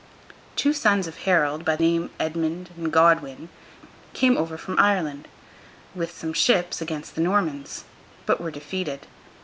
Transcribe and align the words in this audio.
Two 0.55 0.73
sons 0.73 1.05
of 1.05 1.15
Harold, 1.15 1.63
by 1.63 1.75
name 1.75 2.09
Edmund 2.19 2.71
and 2.75 2.91
Godwin, 2.91 3.49
came 4.13 4.35
over 4.35 4.57
from 4.57 4.79
Ireland, 4.79 5.27
with 5.93 6.17
some 6.17 6.33
ships, 6.33 6.81
against 6.81 7.13
the 7.13 7.21
Normans, 7.21 7.83
but 8.25 8.41
were 8.41 8.49
defeated. 8.49 9.05